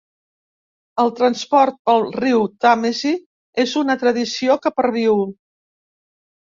El 1.03 1.11
transport 1.19 1.77
pel 1.91 2.09
riu 2.17 2.47
Tàmesi 2.67 3.13
és 3.67 3.77
una 3.85 4.01
tradició 4.07 4.61
que 4.67 4.77
perviu. 4.83 5.25